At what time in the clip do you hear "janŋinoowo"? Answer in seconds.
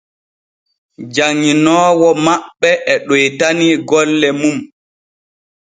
1.13-2.09